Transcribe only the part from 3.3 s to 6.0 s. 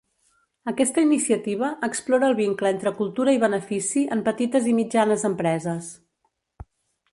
i benefici en petites i mitjanes empreses.